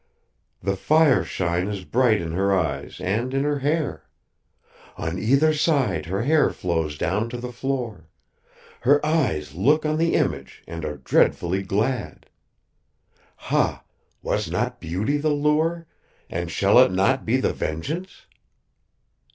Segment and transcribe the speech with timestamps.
[0.63, 4.05] The fire shine is bright in her eyes and in her hair.
[4.97, 8.07] On either side her hair flows down to the floor;
[8.79, 12.25] her eyes look on the image and are dreadfully glad.
[13.51, 13.83] Ha,
[14.23, 15.85] was not Beauty the lure,
[16.31, 18.25] and shall it not be the vengeance?